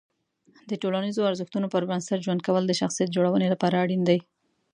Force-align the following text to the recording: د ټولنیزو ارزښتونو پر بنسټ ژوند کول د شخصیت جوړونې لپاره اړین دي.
د 0.69 0.71
ټولنیزو 0.81 1.27
ارزښتونو 1.29 1.67
پر 1.73 1.83
بنسټ 1.89 2.19
ژوند 2.25 2.41
کول 2.47 2.63
د 2.67 2.73
شخصیت 2.81 3.09
جوړونې 3.15 3.47
لپاره 3.53 3.81
اړین 3.83 4.01
دي. 4.09 4.19